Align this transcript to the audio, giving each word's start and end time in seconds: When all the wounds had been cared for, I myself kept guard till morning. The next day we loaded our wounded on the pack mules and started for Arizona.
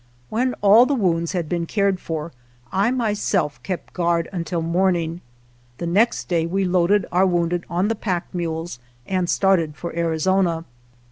When 0.29 0.55
all 0.61 0.87
the 0.87 0.95
wounds 0.95 1.33
had 1.33 1.47
been 1.47 1.67
cared 1.67 1.99
for, 1.99 2.31
I 2.71 2.89
myself 2.89 3.61
kept 3.61 3.93
guard 3.93 4.27
till 4.45 4.63
morning. 4.63 5.21
The 5.77 5.85
next 5.85 6.27
day 6.27 6.47
we 6.47 6.65
loaded 6.65 7.05
our 7.11 7.27
wounded 7.27 7.65
on 7.69 7.87
the 7.87 7.93
pack 7.93 8.25
mules 8.33 8.79
and 9.05 9.29
started 9.29 9.75
for 9.75 9.95
Arizona. 9.95 10.65